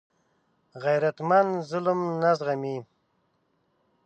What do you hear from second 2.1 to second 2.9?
نه زغمي